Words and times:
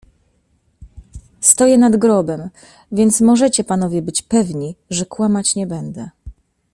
"Stoję 1.41 1.77
nad 1.77 1.95
grobem, 1.95 2.49
więc 2.91 3.21
możecie 3.21 3.63
panowie 3.63 4.01
być 4.01 4.21
pewni, 4.21 4.75
że 4.89 5.05
kłamać 5.05 5.55
nie 5.55 5.67
będę." 5.67 6.09